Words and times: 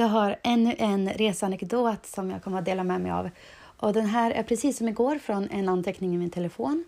Jag 0.00 0.08
har 0.08 0.36
ännu 0.42 0.74
en 0.78 1.08
resanekdot 1.08 2.06
som 2.06 2.30
jag 2.30 2.42
kommer 2.42 2.58
att 2.58 2.64
dela 2.64 2.84
med 2.84 3.00
mig 3.00 3.12
av. 3.12 3.30
Och 3.60 3.92
den 3.92 4.06
här 4.06 4.30
är 4.30 4.42
precis 4.42 4.76
som 4.76 4.88
igår 4.88 5.18
från 5.18 5.48
en 5.50 5.68
anteckning 5.68 6.14
i 6.14 6.18
min 6.18 6.30
telefon 6.30 6.84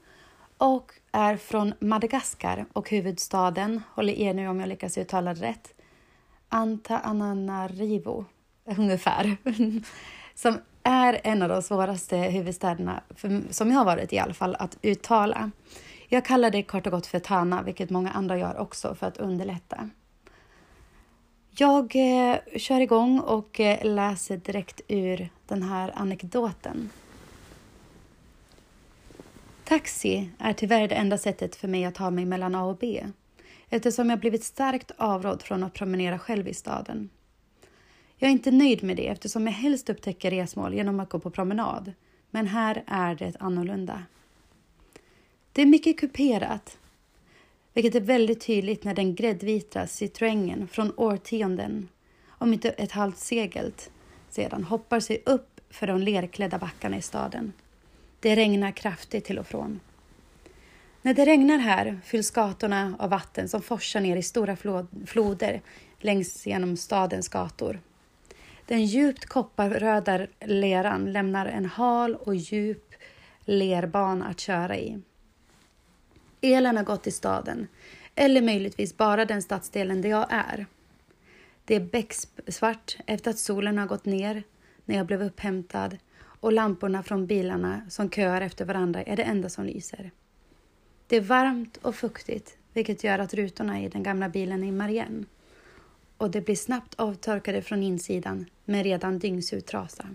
och 0.58 0.92
är 1.12 1.37
från 1.37 1.75
Madagaskar 1.80 2.67
och 2.72 2.90
huvudstaden, 2.90 3.83
håll 3.95 4.11
i 4.11 4.33
nu 4.33 4.48
om 4.48 4.61
jag 4.61 4.69
lyckas 4.69 4.98
uttala 4.98 5.35
det 5.35 5.40
rätt, 5.40 5.75
Antananarivo, 6.48 8.25
ungefär, 8.64 9.36
som 10.34 10.58
är 10.82 11.20
en 11.24 11.42
av 11.42 11.48
de 11.48 11.62
svåraste 11.62 12.16
huvudstäderna, 12.16 13.02
för, 13.16 13.42
som 13.50 13.70
jag 13.70 13.79
har 13.79 13.84
varit 13.84 14.12
i 14.12 14.18
alla 14.18 14.34
fall, 14.34 14.56
att 14.58 14.79
uttala. 14.82 15.50
Jag 16.08 16.24
kallar 16.24 16.50
det 16.50 16.62
kort 16.62 16.86
och 16.86 16.92
gott 16.92 17.06
för 17.06 17.18
Tana, 17.18 17.62
vilket 17.62 17.90
många 17.90 18.10
andra 18.10 18.38
gör 18.38 18.58
också 18.58 18.94
för 18.94 19.06
att 19.06 19.16
underlätta. 19.16 19.90
Jag 21.57 21.96
eh, 21.96 22.39
kör 22.57 22.80
igång 22.80 23.18
och 23.21 23.61
eh, 23.61 23.95
läser 23.95 24.36
direkt 24.36 24.81
ur 24.89 25.29
den 25.46 25.63
här 25.63 25.93
anekdoten. 25.95 26.90
Taxi 29.64 30.31
är 30.39 30.53
tyvärr 30.53 30.89
det 30.89 30.95
enda 30.95 31.18
sättet 31.18 31.57
för 31.57 31.68
mig 31.68 31.85
att 31.85 31.95
ta 31.95 32.11
mig 32.11 32.25
mellan 32.25 32.55
A 32.55 32.64
och 32.64 32.77
B 32.77 33.06
eftersom 33.69 34.11
jag 34.11 34.19
blivit 34.19 34.45
starkt 34.45 34.91
avrådd 34.97 35.42
från 35.42 35.62
att 35.62 35.73
promenera 35.73 36.19
själv 36.19 36.48
i 36.48 36.55
staden. 36.55 37.11
Jag 38.17 38.28
är 38.28 38.33
inte 38.33 38.50
nöjd 38.50 38.83
med 38.83 38.97
det 38.97 39.09
eftersom 39.09 39.47
jag 39.47 39.55
helst 39.55 39.91
upptäcker 39.91 40.31
resmål 40.31 40.75
genom 40.75 41.00
att 41.00 41.09
gå 41.09 41.19
på 41.19 41.31
promenad, 41.31 41.92
men 42.31 42.47
här 42.47 42.84
är 42.87 43.14
det 43.14 43.37
annorlunda. 43.41 44.03
Det 45.53 45.62
är 45.62 45.67
mycket 45.67 46.00
kuperat, 46.00 46.78
vilket 47.75 47.94
är 47.94 48.00
väldigt 48.00 48.41
tydligt 48.41 48.84
när 48.84 48.94
den 48.94 49.14
gräddvita 49.14 49.86
Citroengen 49.86 50.69
från 50.69 50.92
årtionden, 50.97 51.89
om 52.28 52.53
inte 52.53 52.70
ett 52.70 52.92
halvt 52.92 53.19
segelt, 53.19 53.91
sedan 54.28 54.64
hoppar 54.64 55.00
sig 55.00 55.22
upp 55.27 55.61
för 55.70 55.86
de 55.86 56.00
lerklädda 56.03 56.59
backarna 56.59 56.97
i 56.97 57.03
staden. 57.03 57.53
Det 58.20 58.37
regnar 58.37 58.70
kraftigt 58.70 59.25
till 59.25 59.39
och 59.39 59.47
från. 59.47 59.81
När 61.03 61.15
det 61.15 61.27
regnar 61.27 61.59
här 61.59 62.00
fylls 62.05 62.31
gatorna 62.31 62.95
av 62.98 63.11
vatten 63.11 63.48
som 63.48 63.62
forsar 63.62 64.00
ner 64.00 64.17
i 64.17 64.23
stora 64.23 64.56
floder 65.06 65.61
längs 65.98 66.47
genom 66.47 66.77
stadens 66.77 67.28
gator. 67.28 67.81
Den 68.67 68.84
djupt 68.84 69.27
kopparröda 69.27 70.27
leran 70.41 71.12
lämnar 71.12 71.47
en 71.47 71.67
hal 71.67 72.17
och 72.17 72.34
djup 72.34 72.95
lerbana 73.45 74.27
att 74.27 74.41
köra 74.41 74.77
i. 74.77 75.00
Elen 76.45 76.77
har 76.77 76.85
gått 76.85 77.07
i 77.07 77.11
staden, 77.11 77.69
eller 78.15 78.43
möjligtvis 78.43 78.97
bara 78.97 79.25
den 79.25 79.43
stadsdelen 79.43 80.03
där 80.03 80.09
jag 80.09 80.27
är. 80.31 80.67
Det 81.65 81.75
är 81.75 81.81
becksvart 81.81 82.97
efter 83.07 83.31
att 83.31 83.39
solen 83.39 83.79
har 83.79 83.87
gått 83.87 84.05
ner 84.05 84.43
när 84.84 84.97
jag 84.97 85.07
blev 85.07 85.23
upphämtad 85.23 85.99
och 86.19 86.53
lamporna 86.53 87.03
från 87.03 87.27
bilarna 87.27 87.83
som 87.89 88.11
köar 88.11 88.41
efter 88.41 88.65
varandra 88.65 89.03
är 89.03 89.17
det 89.17 89.23
enda 89.23 89.49
som 89.49 89.65
lyser. 89.65 90.11
Det 91.07 91.17
är 91.17 91.21
varmt 91.21 91.77
och 91.77 91.95
fuktigt, 91.95 92.56
vilket 92.73 93.05
gör 93.05 93.19
att 93.19 93.34
rutorna 93.34 93.81
i 93.81 93.89
den 93.89 94.03
gamla 94.03 94.29
bilen 94.29 94.65
immar 94.65 94.89
igen. 94.89 95.27
Och 96.17 96.31
det 96.31 96.41
blir 96.41 96.56
snabbt 96.56 96.95
avtorkade 96.95 97.62
från 97.62 97.83
insidan 97.83 98.47
med 98.65 98.83
redan 98.83 99.19
dyngsur 99.19 99.61
trasa. 99.61 100.06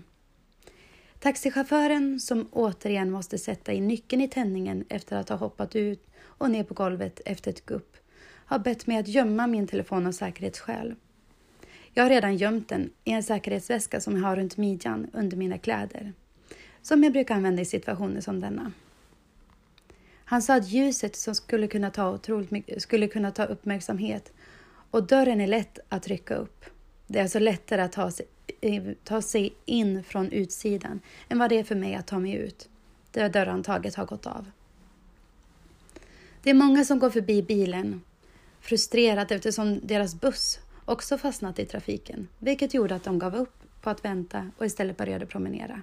Taxichauffören, 1.20 2.20
som 2.20 2.48
återigen 2.52 3.10
måste 3.10 3.38
sätta 3.38 3.72
in 3.72 3.88
nyckeln 3.88 4.22
i 4.22 4.28
tändningen 4.28 4.84
efter 4.88 5.16
att 5.16 5.28
ha 5.28 5.36
hoppat 5.36 5.76
ut 5.76 6.06
och 6.22 6.50
ner 6.50 6.64
på 6.64 6.74
golvet 6.74 7.20
efter 7.24 7.50
ett 7.50 7.66
gupp, 7.66 7.96
har 8.44 8.58
bett 8.58 8.86
mig 8.86 8.98
att 8.98 9.08
gömma 9.08 9.46
min 9.46 9.66
telefon 9.66 10.06
av 10.06 10.12
säkerhetsskäl. 10.12 10.94
Jag 11.94 12.04
har 12.04 12.10
redan 12.10 12.36
gömt 12.36 12.68
den 12.68 12.90
i 13.04 13.12
en 13.12 13.22
säkerhetsväska 13.22 14.00
som 14.00 14.16
jag 14.16 14.22
har 14.22 14.36
runt 14.36 14.56
midjan 14.56 15.10
under 15.12 15.36
mina 15.36 15.58
kläder, 15.58 16.12
som 16.82 17.04
jag 17.04 17.12
brukar 17.12 17.34
använda 17.34 17.62
i 17.62 17.64
situationer 17.64 18.20
som 18.20 18.40
denna. 18.40 18.72
Han 20.24 20.42
sa 20.42 20.54
att 20.54 20.68
ljuset 20.68 21.16
som 21.16 21.34
skulle 21.34 21.66
kunna 21.66 21.90
ta, 21.90 22.10
otroligt 22.10 22.50
mycket, 22.50 22.82
skulle 22.82 23.08
kunna 23.08 23.30
ta 23.30 23.44
uppmärksamhet 23.44 24.32
och 24.90 25.06
dörren 25.06 25.40
är 25.40 25.46
lätt 25.46 25.78
att 25.88 26.08
rycka 26.08 26.34
upp. 26.34 26.64
Det 27.06 27.18
är 27.18 27.22
alltså 27.22 27.38
lättare 27.38 27.82
att 27.82 27.92
ta 27.92 28.10
sig, 28.10 28.26
ta 29.04 29.22
sig 29.22 29.54
in 29.64 30.04
från 30.04 30.32
utsidan 30.32 31.00
än 31.28 31.38
vad 31.38 31.50
det 31.50 31.58
är 31.58 31.64
för 31.64 31.74
mig 31.74 31.94
att 31.94 32.06
ta 32.06 32.18
mig 32.18 32.34
ut, 32.34 32.68
där 33.12 33.28
dörrhandtaget 33.28 33.94
har 33.94 34.06
gått 34.06 34.26
av. 34.26 34.50
Det 36.42 36.50
är 36.50 36.54
många 36.54 36.84
som 36.84 36.98
går 36.98 37.10
förbi 37.10 37.42
bilen, 37.42 38.02
frustrerat 38.60 39.30
eftersom 39.30 39.80
deras 39.86 40.20
buss 40.20 40.58
också 40.84 41.18
fastnat 41.18 41.58
i 41.58 41.64
trafiken, 41.64 42.28
vilket 42.38 42.74
gjorde 42.74 42.94
att 42.94 43.04
de 43.04 43.18
gav 43.18 43.36
upp 43.36 43.54
på 43.80 43.90
att 43.90 44.04
vänta 44.04 44.50
och 44.58 44.66
istället 44.66 44.96
började 44.96 45.26
promenera. 45.26 45.82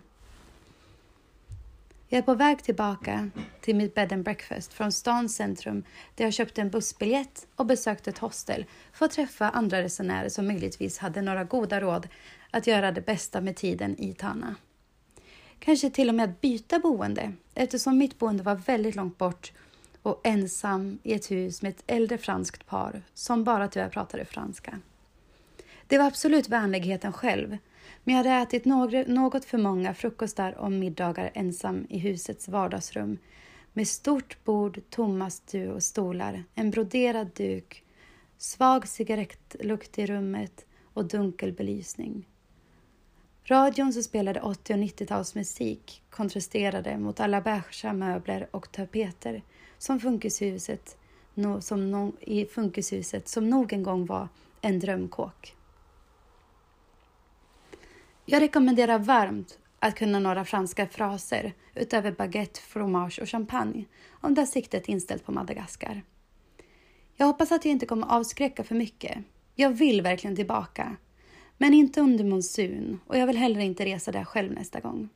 Jag 2.08 2.18
är 2.18 2.22
på 2.22 2.34
väg 2.34 2.64
tillbaka 2.64 3.30
till 3.62 3.76
mitt 3.76 3.96
bed 3.96 4.14
and 4.14 4.24
breakfast 4.24 4.74
från 4.74 4.92
stans 4.92 5.36
centrum 5.36 5.84
där 6.16 6.26
jag 6.26 6.34
köpte 6.34 6.62
en 6.62 6.70
bussbiljett 6.70 7.48
och 7.56 7.66
besökte 7.66 8.10
ett 8.10 8.18
hostel 8.18 8.66
för 8.94 9.06
att 9.06 9.12
träffa 9.12 9.50
andra 9.50 9.82
resenärer 9.82 10.30
som 10.30 10.48
möjligtvis 10.48 10.98
hade 10.98 11.22
några 11.22 11.44
goda 11.44 11.82
råd 11.82 12.08
att 12.56 12.68
göra 12.68 12.92
det 12.92 13.02
bästa 13.02 13.42
med 13.42 13.56
tiden 13.56 14.00
i 14.00 14.14
Tana. 14.14 14.56
Kanske 15.60 15.90
till 15.90 16.10
och 16.10 16.16
med 16.16 16.30
att 16.30 16.42
byta 16.42 16.80
boende 16.80 17.34
eftersom 17.54 17.98
mitt 17.98 18.20
boende 18.20 18.44
var 18.44 18.56
väldigt 18.56 18.96
långt 18.96 19.18
bort 19.18 19.52
och 20.02 20.22
ensam 20.24 21.00
i 21.04 21.14
ett 21.14 21.32
hus 21.32 21.62
med 21.62 21.70
ett 21.70 21.84
äldre 21.88 22.18
franskt 22.18 22.66
par 22.66 23.02
som 23.14 23.44
bara 23.44 23.68
tyvärr 23.68 23.90
pratade 23.90 24.26
franska. 24.26 24.80
Det 25.88 25.98
var 25.98 26.06
absolut 26.06 26.50
vänligheten 26.50 27.14
själv 27.14 27.58
men 28.04 28.16
jag 28.16 28.24
hade 28.24 28.44
ätit 28.44 28.66
något 28.66 29.46
för 29.46 29.58
många 29.58 29.94
frukostar 29.94 30.58
och 30.58 30.72
middagar 30.72 31.32
ensam 31.34 31.86
i 31.90 32.00
husets 32.00 32.48
vardagsrum 32.48 33.18
med 33.74 33.88
stort 33.88 34.44
bord, 34.44 34.82
tomma 34.90 35.30
stolar, 35.80 36.44
en 36.54 36.72
broderad 36.72 37.32
duk, 37.36 37.84
svag 38.38 38.88
cigarettlukt 38.88 40.00
i 40.00 40.06
rummet 40.06 40.66
och 40.94 41.06
dunkel 41.06 41.54
belysning. 41.54 42.26
Radion 43.48 43.94
som 43.94 44.04
spelade 44.04 44.42
80 44.42 44.74
och 44.74 44.80
90-talsmusik 44.80 46.02
kontrasterade 46.10 46.98
mot 46.98 47.20
alla 47.20 47.42
beigea 47.42 47.94
möbler 47.94 48.48
och 48.52 48.72
tapeter 48.72 49.44
som 49.78 50.00
funkishuset, 50.00 50.98
som 51.60 51.92
no, 51.92 52.14
i 52.22 52.46
funkishuset 52.46 53.28
som 53.28 53.50
nog 53.50 53.74
en 53.74 53.84
gång 53.84 54.06
var 54.06 54.28
en 54.62 54.80
drömkåk. 54.80 55.56
Jag 58.26 58.42
rekommenderar 58.42 59.00
varmt 59.00 59.60
att 59.80 59.96
kunna 59.96 60.20
några 60.20 60.46
franska 60.46 60.88
fraser 60.88 61.54
utöver 61.76 62.12
baguette, 62.12 62.60
fromage 62.60 63.20
och 63.22 63.30
champagne 63.30 63.86
om 64.22 64.34
det 64.34 64.42
har 64.42 64.46
siktet 64.46 64.90
inställt 64.90 65.26
på 65.26 65.32
Madagaskar. 65.32 66.02
Jag 67.16 67.26
hoppas 67.26 67.52
att 67.52 67.66
jag 67.66 67.72
inte 67.72 67.86
kommer 67.86 68.08
avskräcka 68.08 68.64
för 68.64 68.76
mycket. 68.76 69.18
Jag 69.56 69.70
vill 69.70 70.02
verkligen 70.02 70.36
tillbaka, 70.36 70.96
men 71.58 71.74
inte 71.74 72.02
under 72.02 72.24
monsun 72.24 73.00
och 73.08 73.18
jag 73.18 73.28
vill 73.28 73.38
heller 73.38 73.60
inte 73.60 73.86
resa 73.86 74.12
där 74.12 74.24
själv 74.24 74.54
nästa 74.54 74.80
gång. 74.80 75.10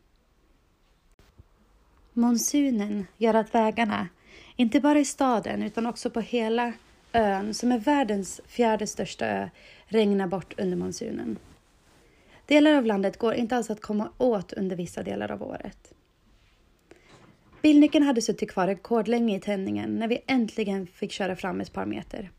Monsunen 2.14 3.08
gör 3.18 3.34
att 3.34 3.56
vägarna, 3.56 4.08
inte 4.56 4.80
bara 4.80 5.00
i 5.00 5.06
staden 5.06 5.64
utan 5.64 5.86
också 5.86 6.10
på 6.10 6.20
hela 6.20 6.74
ön 7.14 7.54
som 7.54 7.72
är 7.72 7.80
världens 7.80 8.42
fjärde 8.48 8.88
största 8.88 9.26
ö, 9.26 9.50
regnar 9.86 10.28
bort 10.28 10.60
under 10.60 10.78
monsunen. 10.78 11.38
Delar 12.46 12.74
av 12.74 12.86
landet 12.86 13.18
går 13.18 13.34
inte 13.34 13.56
alls 13.56 13.70
att 13.70 13.82
komma 13.82 14.12
åt 14.18 14.54
under 14.54 14.76
vissa 14.76 15.04
delar 15.04 15.32
av 15.32 15.44
året. 15.44 15.94
Bilnyckeln 17.62 18.06
hade 18.06 18.22
suttit 18.22 18.52
kvar 18.52 18.68
rekordlänge 18.68 19.38
i 19.38 19.40
tändningen 19.40 19.96
när 19.96 20.08
vi 20.08 20.20
äntligen 20.28 20.88
fick 20.88 21.12
köra 21.12 21.36
fram 21.36 21.62
ett 21.62 21.74
par 21.74 21.86
meter. 21.86 22.32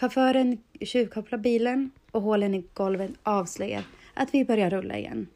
Chauffören 0.00 0.58
tjuvkopplar 0.80 1.38
bilen 1.38 1.90
och 2.10 2.22
hålen 2.22 2.54
i 2.54 2.64
golvet 2.74 3.10
avslöjar 3.22 3.84
att 4.14 4.34
vi 4.34 4.44
börjar 4.44 4.70
rulla 4.70 4.98
igen. 4.98 5.28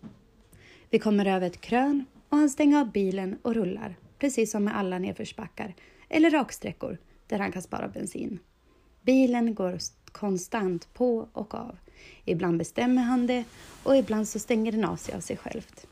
Vi 0.90 0.98
kommer 0.98 1.26
över 1.26 1.46
ett 1.46 1.60
krön 1.60 2.04
och 2.28 2.37
han 2.37 2.50
stänger 2.50 2.81
av 2.81 2.92
bilen 2.92 3.38
och 3.42 3.54
rullar, 3.54 3.96
precis 4.19 4.50
som 4.50 4.64
med 4.64 4.76
alla 4.76 4.98
nedförsbackar 4.98 5.75
eller 6.08 6.31
raksträckor 6.31 6.98
där 7.26 7.38
han 7.38 7.52
kan 7.52 7.62
spara 7.62 7.88
bensin. 7.88 8.38
Bilen 9.02 9.54
går 9.54 9.78
konstant 10.12 10.94
på 10.94 11.28
och 11.32 11.54
av. 11.54 11.76
Ibland 12.25 12.58
bestämmer 12.58 13.02
han 13.02 13.26
det 13.26 13.44
och 13.82 13.96
ibland 13.96 14.28
så 14.28 14.38
stänger 14.38 14.72
den 14.72 14.84
av 14.84 14.96
sig 14.96 15.14
av 15.14 15.20
sig 15.20 15.37
självt. 15.37 15.87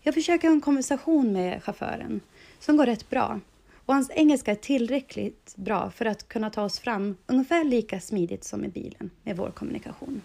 Jag 0.00 0.14
försöker 0.14 0.48
ha 0.48 0.54
en 0.54 0.60
konversation 0.60 1.32
med 1.32 1.64
chauffören 1.64 2.20
som 2.58 2.76
går 2.76 2.86
rätt 2.86 3.10
bra 3.10 3.40
och 3.86 3.94
hans 3.94 4.10
engelska 4.10 4.50
är 4.50 4.54
tillräckligt 4.54 5.54
bra 5.56 5.90
för 5.90 6.04
att 6.04 6.28
kunna 6.28 6.50
ta 6.50 6.62
oss 6.62 6.78
fram 6.78 7.16
ungefär 7.26 7.64
lika 7.64 8.00
smidigt 8.00 8.44
som 8.44 8.64
i 8.64 8.68
bilen 8.68 9.10
med 9.22 9.36
vår 9.36 9.50
kommunikation. 9.50 10.22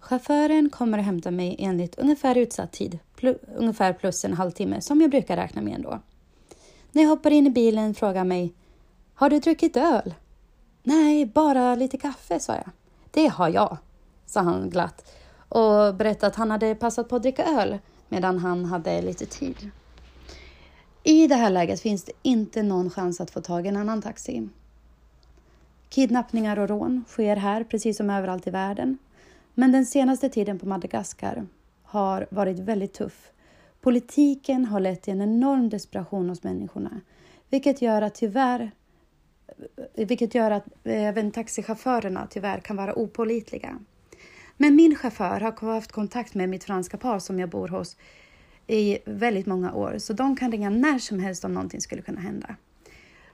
Chauffören 0.00 0.70
kommer 0.70 0.98
att 0.98 1.04
hämta 1.04 1.30
mig 1.30 1.56
enligt 1.58 1.98
ungefär 1.98 2.38
utsatt 2.38 2.72
tid, 2.72 2.98
pl 3.16 3.34
ungefär 3.56 3.92
plus 3.92 4.24
en 4.24 4.32
halvtimme 4.32 4.80
som 4.80 5.00
jag 5.00 5.10
brukar 5.10 5.36
räkna 5.36 5.62
med 5.62 5.74
ändå. 5.74 6.00
När 6.92 7.02
jag 7.02 7.08
hoppar 7.08 7.30
in 7.30 7.46
i 7.46 7.50
bilen 7.50 7.94
frågar 7.94 8.18
han 8.18 8.28
mig 8.28 8.54
Har 9.14 9.30
du 9.30 9.38
druckit 9.38 9.76
öl? 9.76 10.14
Nej, 10.82 11.26
bara 11.26 11.74
lite 11.74 11.96
kaffe, 11.96 12.40
sa 12.40 12.54
jag. 12.54 12.70
Det 13.10 13.26
har 13.26 13.48
jag, 13.48 13.76
sa 14.26 14.40
han 14.40 14.70
glatt 14.70 15.12
och 15.48 15.94
berättade 15.94 16.26
att 16.26 16.36
han 16.36 16.50
hade 16.50 16.74
passat 16.74 17.08
på 17.08 17.16
att 17.16 17.22
dricka 17.22 17.44
öl 17.44 17.78
medan 18.08 18.38
han 18.38 18.64
hade 18.64 19.02
lite 19.02 19.26
tid. 19.26 19.70
I 21.04 21.26
det 21.26 21.34
här 21.34 21.50
läget 21.50 21.80
finns 21.80 22.04
det 22.04 22.12
inte 22.22 22.62
någon 22.62 22.90
chans 22.90 23.20
att 23.20 23.30
få 23.30 23.40
tag 23.40 23.66
i 23.66 23.68
en 23.68 23.76
annan 23.76 24.02
taxi. 24.02 24.48
Kidnappningar 25.88 26.58
och 26.58 26.68
rån 26.68 27.04
sker 27.08 27.36
här 27.36 27.64
precis 27.64 27.96
som 27.96 28.10
överallt 28.10 28.46
i 28.46 28.50
världen. 28.50 28.98
Men 29.54 29.72
den 29.72 29.86
senaste 29.86 30.28
tiden 30.28 30.58
på 30.58 30.66
Madagaskar 30.66 31.46
har 31.82 32.26
varit 32.30 32.58
väldigt 32.58 32.92
tuff. 32.92 33.32
Politiken 33.80 34.64
har 34.64 34.80
lett 34.80 35.02
till 35.02 35.12
en 35.12 35.22
enorm 35.22 35.68
desperation 35.68 36.28
hos 36.28 36.42
människorna, 36.42 37.00
vilket 37.50 37.82
gör 37.82 38.02
att 38.02 38.14
tyvärr 38.14 38.70
vilket 39.94 40.34
gör 40.34 40.50
att 40.50 40.64
även 40.84 41.30
taxichaufförerna 41.30 42.26
tyvärr 42.30 42.60
kan 42.60 42.76
vara 42.76 42.98
opålitliga. 42.98 43.78
Men 44.56 44.76
min 44.76 44.96
chaufför 44.96 45.40
har 45.40 45.74
haft 45.74 45.92
kontakt 45.92 46.34
med 46.34 46.48
mitt 46.48 46.64
franska 46.64 46.96
par 46.96 47.18
som 47.18 47.40
jag 47.40 47.48
bor 47.48 47.68
hos 47.68 47.96
i 48.72 48.98
väldigt 49.04 49.46
många 49.46 49.74
år, 49.74 49.98
så 49.98 50.12
de 50.12 50.36
kan 50.36 50.52
ringa 50.52 50.70
när 50.70 50.98
som 50.98 51.20
helst 51.20 51.44
om 51.44 51.54
någonting 51.54 51.80
skulle 51.80 52.02
kunna 52.02 52.20
hända. 52.20 52.56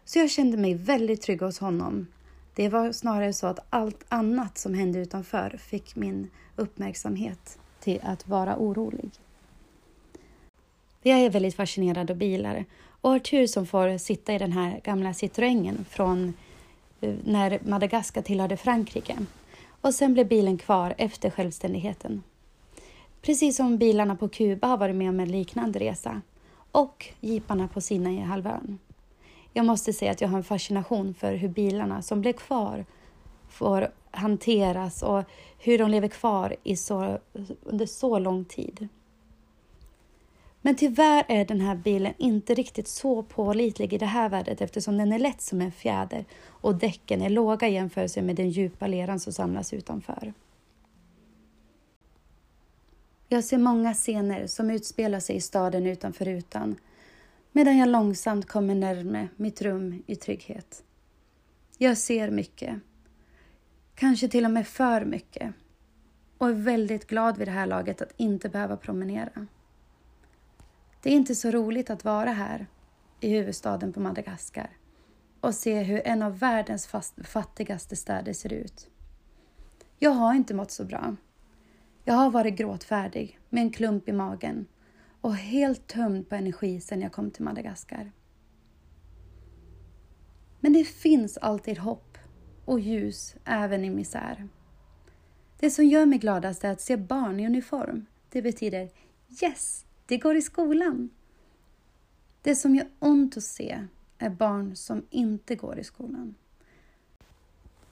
Så 0.05 0.19
jag 0.19 0.31
kände 0.31 0.57
mig 0.57 0.75
väldigt 0.75 1.23
trygg 1.23 1.41
hos 1.41 1.59
honom. 1.59 2.07
Det 2.55 2.69
var 2.69 2.93
snarare 2.93 3.33
så 3.33 3.47
att 3.47 3.67
allt 3.71 4.05
annat 4.09 4.59
som 4.59 4.75
hände 4.75 4.99
utanför 4.99 5.59
fick 5.59 5.97
min 5.97 6.31
uppmärksamhet 6.57 7.59
till 7.81 8.01
att 8.03 8.29
vara 8.29 8.57
orolig. 8.57 9.11
Jag 11.03 11.19
är 11.19 11.31
väldigt 11.31 11.57
fascinerad 11.57 12.11
av 12.11 12.17
bilar 12.17 12.65
och 13.01 13.11
har 13.11 13.19
tur 13.19 13.47
som 13.47 13.67
får 13.67 13.99
sitta 13.99 14.35
i 14.35 14.39
den 14.39 14.53
här 14.53 14.81
gamla 14.85 15.15
Citroengen 15.15 15.85
från 15.91 16.35
eh, 17.01 17.15
när 17.25 17.61
Madagaskar 17.65 18.23
tillhörde 18.23 18.57
Frankrike. 18.57 19.19
Och 19.81 19.95
sen 19.95 20.15
blev 20.15 20.29
bilen 20.29 20.59
kvar 20.59 20.95
efter 20.99 21.31
självständigheten. 21.31 22.23
Precis 23.23 23.57
som 23.57 23.79
bilarna 23.79 24.17
på 24.17 24.29
Kuba 24.29 24.67
har 24.67 24.77
varit 24.77 24.97
med 24.97 25.09
om 25.09 25.21
en 25.21 25.33
liknande 25.33 25.79
resa 25.79 26.23
och 26.73 27.07
jeeparna 27.21 27.69
på 27.69 27.81
Sinaihalvön. 27.81 28.79
Jag 29.53 29.67
måste 29.67 29.93
säga 29.93 30.11
att 30.11 30.21
jag 30.21 30.29
har 30.29 30.39
en 30.39 30.45
fascination 30.45 31.15
för 31.15 31.35
hur 31.35 31.49
bilarna 31.49 32.03
som 32.03 32.21
blev 32.21 32.33
kvar 32.33 32.85
får 33.49 33.89
hanteras 34.11 35.03
och 35.03 35.25
hur 35.59 35.79
de 35.79 35.91
lever 35.91 36.09
kvar 36.09 36.57
i 36.63 36.77
så, 36.77 37.19
under 37.63 37.87
så 37.87 38.19
lång 38.19 38.45
tid. 38.45 38.89
Men 40.63 40.75
tyvärr 40.75 41.25
är 41.29 41.45
den 41.45 41.61
här 41.61 41.75
bilen 41.75 42.15
inte 42.19 42.55
riktigt 42.55 42.89
så 42.89 43.23
pålitlig 43.23 43.93
i 43.93 43.99
det 43.99 44.07
här 44.07 44.29
vädret 44.29 44.61
eftersom 44.61 44.97
den 44.97 45.13
är 45.13 45.19
lätt 45.19 45.41
som 45.41 45.61
en 45.61 45.73
fjäder 45.73 46.25
och 46.47 46.75
däcken 46.75 47.23
är 47.23 47.31
låga 47.31 47.69
i 47.69 47.73
jämförelse 47.73 48.23
med 48.23 48.37
den 48.37 48.51
djupa 48.51 48.87
leran 48.87 49.21
som 49.21 49.33
samlas 49.33 49.73
utanför. 49.73 50.33
Jag 53.31 53.45
ser 53.45 53.59
många 53.59 53.95
scener 53.95 54.47
som 54.47 54.71
utspelar 54.71 55.21
sig 55.21 55.37
i 55.37 55.41
staden 55.41 55.87
utanför 55.87 56.25
rutan 56.25 56.77
medan 57.53 57.79
jag 57.79 57.89
långsamt 57.89 58.49
kommer 58.49 58.75
närmare 58.75 59.29
mitt 59.37 59.63
rum 59.63 60.03
i 60.07 60.17
trygghet. 60.17 60.83
Jag 61.79 61.99
ser 61.99 62.31
mycket, 62.31 62.77
kanske 63.95 64.29
till 64.29 64.45
och 64.45 64.51
med 64.51 64.67
för 64.67 65.05
mycket 65.05 65.55
och 66.39 66.49
är 66.49 66.53
väldigt 66.53 67.07
glad 67.07 67.39
vid 67.39 67.49
det 67.49 67.53
här 67.53 67.67
laget 67.67 68.03
att 68.03 68.13
inte 68.17 68.49
behöva 68.49 68.77
promenera. 68.77 69.47
Det 71.03 71.11
är 71.11 71.15
inte 71.15 71.35
så 71.35 71.51
roligt 71.51 71.91
att 71.91 72.05
vara 72.05 72.33
här 72.33 72.67
i 73.21 73.31
huvudstaden 73.31 73.93
på 73.93 74.01
Madagaskar 74.01 74.71
och 75.41 75.55
se 75.55 75.83
hur 75.83 76.07
en 76.07 76.23
av 76.23 76.39
världens 76.39 76.89
fattigaste 77.25 77.97
städer 77.97 78.33
ser 78.33 78.53
ut. 78.53 78.89
Jag 79.99 80.11
har 80.11 80.35
inte 80.35 80.55
mått 80.55 80.71
så 80.71 80.85
bra. 80.85 81.17
Jag 82.09 82.15
har 82.15 82.31
varit 82.31 82.55
gråtfärdig 82.55 83.39
med 83.49 83.63
en 83.63 83.71
klump 83.71 84.09
i 84.09 84.13
magen 84.13 84.67
och 85.21 85.35
helt 85.35 85.87
tömd 85.87 86.29
på 86.29 86.35
energi 86.35 86.81
sedan 86.81 87.01
jag 87.01 87.13
kom 87.13 87.31
till 87.31 87.45
Madagaskar. 87.45 88.13
Men 90.61 90.73
det 90.73 90.85
finns 90.85 91.37
alltid 91.37 91.79
hopp 91.79 92.19
och 92.65 92.81
ljus 92.81 93.37
även 93.45 93.85
i 93.85 93.91
misär. 93.91 94.49
Det 95.61 95.71
som 95.71 95.85
gör 95.85 96.07
mig 96.07 96.19
gladast 96.19 96.65
är 96.65 96.71
att 96.71 96.81
se 96.81 96.97
barn 96.97 97.41
i 97.41 97.47
uniform. 97.47 98.07
Det 98.31 98.43
betyder 98.43 98.91
Yes, 99.43 99.87
det 100.07 100.19
går 100.19 100.37
i 100.37 100.43
skolan. 100.43 101.11
Det 102.43 102.55
som 102.55 102.75
gör 102.75 102.89
ont 102.99 103.37
att 103.37 103.45
se 103.45 103.87
är 104.19 104.31
barn 104.31 104.77
som 104.77 105.07
inte 105.11 105.57
går 105.57 105.79
i 105.79 105.85
skolan. 105.85 106.35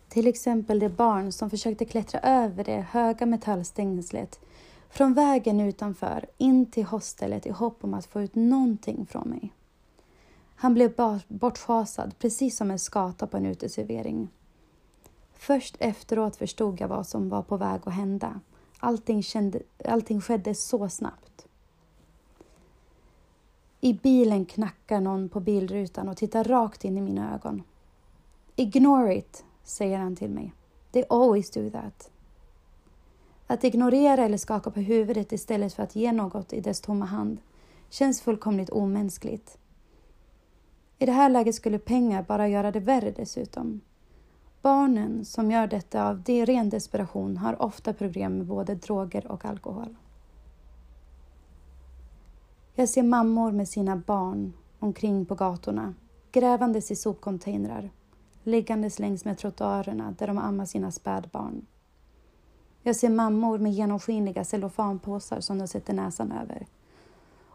Till 0.08 0.26
exempel 0.26 0.78
det 0.78 0.88
barn 0.88 1.32
som 1.32 1.50
försökte 1.50 1.84
klättra 1.84 2.20
över 2.20 2.64
det 2.64 2.86
höga 2.90 3.26
metallstängslet 3.26 4.40
från 4.90 5.14
vägen 5.14 5.60
utanför 5.60 6.26
in 6.38 6.70
till 6.70 6.84
hostelet 6.84 7.46
i 7.46 7.50
hopp 7.50 7.84
om 7.84 7.94
att 7.94 8.06
få 8.06 8.22
ut 8.22 8.34
någonting 8.34 9.06
från 9.06 9.28
mig. 9.28 9.52
Han 10.56 10.74
blev 10.74 11.20
bortfasad, 11.28 12.18
precis 12.18 12.56
som 12.56 12.70
en 12.70 12.78
skata 12.78 13.26
på 13.26 13.36
en 13.36 13.46
uteservering. 13.46 14.28
Först 15.32 15.76
efteråt 15.78 16.36
förstod 16.36 16.80
jag 16.80 16.88
vad 16.88 17.06
som 17.06 17.28
var 17.28 17.42
på 17.42 17.56
väg 17.56 17.80
att 17.84 17.94
hända. 17.94 18.40
Allting, 18.78 19.22
kände, 19.22 19.60
allting 19.84 20.20
skedde 20.20 20.54
så 20.54 20.88
snabbt. 20.88 21.46
I 23.80 23.94
bilen 23.94 24.46
knackar 24.46 25.00
någon 25.00 25.28
på 25.28 25.40
bilrutan 25.40 26.08
och 26.08 26.16
tittar 26.16 26.44
rakt 26.44 26.84
in 26.84 26.98
i 26.98 27.00
mina 27.00 27.34
ögon. 27.34 27.62
Ignore 28.56 29.16
it, 29.16 29.44
säger 29.66 29.98
han 29.98 30.16
till 30.16 30.30
mig. 30.30 30.52
They 30.92 31.04
always 31.08 31.50
do 31.50 31.70
that. 31.70 32.10
Att 33.46 33.64
ignorera 33.64 34.24
eller 34.24 34.38
skaka 34.38 34.70
på 34.70 34.80
huvudet 34.80 35.32
istället 35.32 35.74
för 35.74 35.82
att 35.82 35.96
ge 35.96 36.12
något 36.12 36.52
i 36.52 36.60
dess 36.60 36.80
tomma 36.80 37.04
hand 37.04 37.38
känns 37.90 38.20
fullkomligt 38.20 38.70
omänskligt. 38.70 39.58
I 40.98 41.06
det 41.06 41.12
här 41.12 41.28
läget 41.28 41.54
skulle 41.54 41.78
pengar 41.78 42.22
bara 42.22 42.48
göra 42.48 42.72
det 42.72 42.80
värre 42.80 43.10
dessutom. 43.10 43.80
Barnen 44.62 45.24
som 45.24 45.50
gör 45.50 45.66
detta 45.66 46.08
av 46.08 46.22
det 46.22 46.44
ren 46.44 46.70
desperation 46.70 47.36
har 47.36 47.62
ofta 47.62 47.92
problem 47.92 48.38
med 48.38 48.46
både 48.46 48.74
droger 48.74 49.26
och 49.26 49.44
alkohol. 49.44 49.96
Jag 52.74 52.88
ser 52.88 53.02
mammor 53.02 53.52
med 53.52 53.68
sina 53.68 53.96
barn 53.96 54.52
omkring 54.78 55.26
på 55.26 55.34
gatorna, 55.34 55.94
grävandes 56.32 56.90
i 56.90 56.96
sopcontainrar, 56.96 57.90
liggandes 58.46 58.98
längs 58.98 59.24
med 59.24 59.38
trottoarerna 59.38 60.14
där 60.18 60.26
de 60.26 60.38
ammar 60.38 60.66
sina 60.66 60.92
spädbarn. 60.92 61.66
Jag 62.82 62.96
ser 62.96 63.10
mammor 63.10 63.58
med 63.58 63.72
genomskinliga 63.72 64.44
cellofanpåsar 64.44 65.40
som 65.40 65.58
de 65.58 65.68
sätter 65.68 65.94
näsan 65.94 66.32
över. 66.32 66.66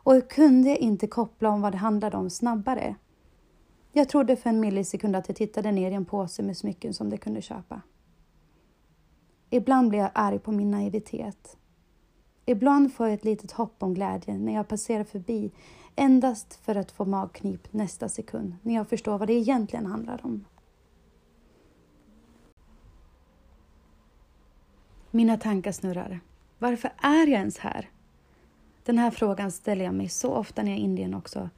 Och 0.04 0.16
jag 0.16 0.30
kunde 0.30 0.78
inte 0.78 1.08
koppla 1.08 1.50
om 1.50 1.62
vad 1.62 1.72
det 1.72 1.78
handlade 1.78 2.18
om 2.18 2.30
snabbare. 2.30 2.96
Jag 3.92 4.10
trodde 4.10 4.36
för 4.36 4.50
en 4.50 4.60
millisekund 4.60 5.16
att 5.16 5.28
jag 5.28 5.38
tittade 5.38 5.72
ner 5.72 5.92
i 5.92 5.94
en 5.94 6.06
påse 6.06 6.44
med 6.44 6.58
smycken 6.58 6.94
som 6.94 7.10
de 7.10 7.18
kunde 7.18 7.42
köpa. 7.42 7.82
Ibland 9.50 9.90
blir 9.90 10.00
jag 10.00 10.12
arg 10.14 10.40
på 10.40 10.52
min 10.52 10.72
naivitet. 10.72 11.58
Ibland 12.46 12.94
får 12.94 13.08
jag 13.08 13.14
ett 13.14 13.26
litet 13.26 13.52
hopp 13.52 13.84
om 13.84 13.94
glädje 13.94 14.38
när 14.38 14.54
jag 14.54 14.68
passerar 14.68 15.04
förbi 15.04 15.52
endast 15.96 16.54
för 16.54 16.76
att 16.76 16.92
få 16.92 17.06
magknip 17.06 17.74
nästa 17.74 18.10
sekund 18.10 18.56
när 18.62 18.76
jag 18.76 18.88
förstår 18.88 19.18
vad 19.18 19.28
det 19.28 19.34
egentligen 19.34 19.86
handlar 19.86 20.26
om. 20.26 20.46
Mina 25.14 25.38
tankar 25.38 25.72
snurrar. 25.72 26.20
Varför 26.60 26.92
är 26.98 27.28
jag 27.28 27.40
ens 27.40 27.58
här? 27.58 27.90
Den 28.84 28.98
här 28.98 29.12
frågan 29.12 29.52
ställer 29.52 29.86
jag 29.86 29.94
mig 29.94 30.10
så 30.10 30.34
ofta 30.34 30.64
när 30.64 30.72
jag 30.72 30.78
är 30.78 30.82
i 30.82 30.86
Indien 30.86 31.14
också. 31.14 31.50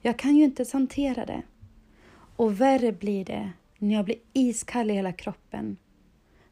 Jag 0.00 0.18
kan 0.18 0.36
ju 0.36 0.44
inte 0.44 0.64
hantera 0.72 1.26
det. 1.26 1.42
Och 2.36 2.60
värre 2.60 2.92
blir 2.92 3.24
det 3.24 3.52
när 3.78 3.94
jag 3.94 4.04
blir 4.04 4.16
iskall 4.32 4.90
i 4.90 4.94
hela 4.94 5.12
kroppen. 5.12 5.76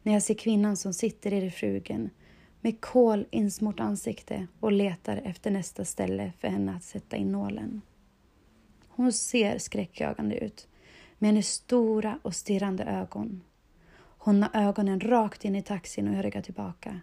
När 0.03 0.13
jag 0.13 0.23
ser 0.23 0.35
kvinnan 0.35 0.77
som 0.77 0.95
sitter 0.95 1.33
i 1.33 1.41
refugen 1.41 2.11
med 2.61 2.81
kol 2.81 3.27
insmort 3.31 3.81
ansikte 3.81 4.47
och 4.61 4.73
letar 4.73 5.17
efter 5.17 5.51
nästa 5.51 5.85
ställe 5.85 6.33
för 6.39 6.49
henne 6.49 6.77
att 6.77 6.85
sätta 6.85 7.17
in 7.17 7.33
nålen. 7.33 7.83
Hon 8.89 9.13
ser 9.13 9.59
skräckjagande 9.59 10.37
ut 10.37 10.69
med 11.19 11.29
hennes 11.29 11.49
stora 11.49 12.19
och 12.23 12.35
stirrande 12.35 12.85
ögon. 12.85 13.43
Hon 14.27 14.43
har 14.43 14.51
ögonen 14.55 15.01
rakt 15.01 15.45
in 15.45 15.57
i 15.57 15.63
taxin 15.63 16.09
och 16.09 16.15
jag 16.15 16.25
ryggar 16.25 16.43
tillbaka. 16.43 17.01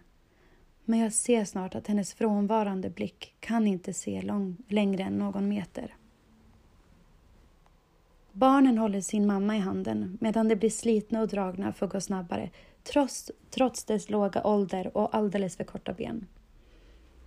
Men 0.84 0.98
jag 0.98 1.12
ser 1.12 1.44
snart 1.44 1.74
att 1.74 1.86
hennes 1.86 2.14
frånvarande 2.14 2.90
blick 2.90 3.34
kan 3.40 3.66
inte 3.66 3.92
se 3.92 4.22
lång, 4.22 4.56
längre 4.68 5.02
än 5.02 5.18
någon 5.18 5.48
meter. 5.48 5.94
Barnen 8.32 8.78
håller 8.78 9.00
sin 9.00 9.26
mamma 9.26 9.56
i 9.56 9.58
handen 9.58 10.18
medan 10.20 10.48
de 10.48 10.56
blir 10.56 10.70
slitna 10.70 11.20
och 11.20 11.28
dragna 11.28 11.72
för 11.72 11.86
att 11.86 11.92
gå 11.92 12.00
snabbare 12.00 12.50
trots, 12.82 13.30
trots 13.50 13.84
dess 13.84 14.10
låga 14.10 14.44
ålder 14.44 14.96
och 14.96 15.14
alldeles 15.14 15.56
för 15.56 15.64
korta 15.64 15.92
ben. 15.92 16.26